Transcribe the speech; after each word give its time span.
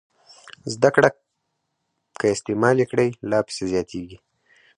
زده 0.73 0.89
کړه 0.95 1.09
که 2.19 2.25
استعمال 2.33 2.75
یې 2.81 2.85
کړئ 2.91 3.09
لا 3.29 3.39
پسې 3.45 3.63
زیاتېږي. 3.71 4.17